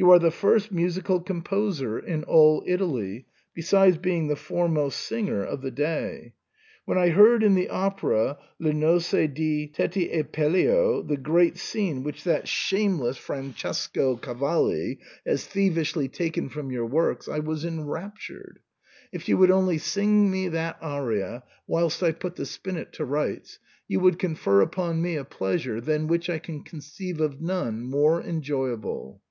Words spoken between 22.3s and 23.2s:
the spinet to